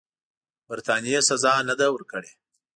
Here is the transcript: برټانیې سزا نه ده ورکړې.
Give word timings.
برټانیې 0.67 1.19
سزا 1.29 1.53
نه 1.69 1.73
ده 1.79 1.87
ورکړې. 1.93 2.31